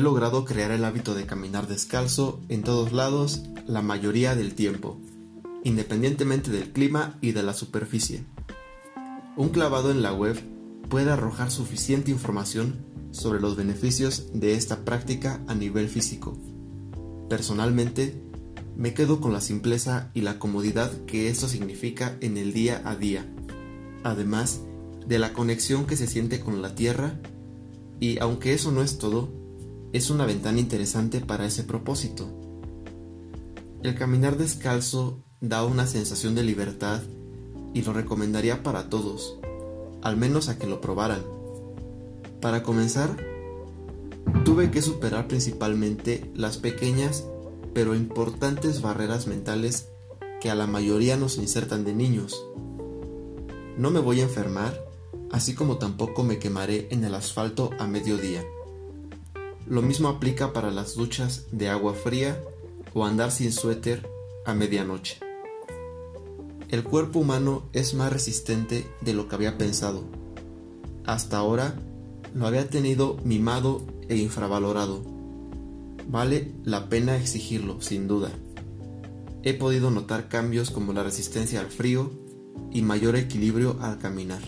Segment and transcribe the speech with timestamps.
[0.00, 4.98] logrado crear el hábito de caminar descalzo en todos lados la mayoría del tiempo,
[5.62, 8.24] independientemente del clima y de la superficie.
[9.36, 10.40] Un clavado en la web
[10.88, 16.38] puede arrojar suficiente información sobre los beneficios de esta práctica a nivel físico.
[17.28, 18.20] Personalmente,
[18.76, 22.96] me quedo con la simpleza y la comodidad que esto significa en el día a
[22.96, 23.26] día,
[24.02, 24.60] además
[25.06, 27.20] de la conexión que se siente con la tierra
[28.00, 29.43] y aunque eso no es todo,
[29.94, 32.28] es una ventana interesante para ese propósito.
[33.84, 37.00] El caminar descalzo da una sensación de libertad
[37.74, 39.38] y lo recomendaría para todos,
[40.02, 41.22] al menos a que lo probaran.
[42.40, 43.16] Para comenzar,
[44.44, 47.24] tuve que superar principalmente las pequeñas
[47.72, 49.90] pero importantes barreras mentales
[50.40, 52.44] que a la mayoría nos insertan de niños.
[53.78, 54.76] No me voy a enfermar,
[55.30, 58.42] así como tampoco me quemaré en el asfalto a mediodía.
[59.66, 62.42] Lo mismo aplica para las duchas de agua fría
[62.92, 64.08] o andar sin suéter
[64.44, 65.18] a medianoche.
[66.68, 70.04] El cuerpo humano es más resistente de lo que había pensado.
[71.06, 71.76] Hasta ahora
[72.34, 75.02] lo había tenido mimado e infravalorado.
[76.08, 78.30] Vale la pena exigirlo, sin duda.
[79.42, 82.10] He podido notar cambios como la resistencia al frío
[82.70, 84.42] y mayor equilibrio al caminar.